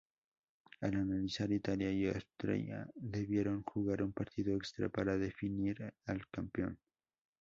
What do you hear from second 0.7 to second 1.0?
Al